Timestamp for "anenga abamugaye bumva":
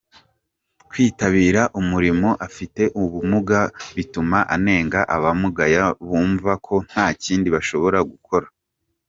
4.55-6.51